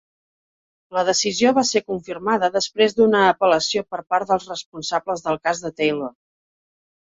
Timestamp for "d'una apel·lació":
3.01-3.87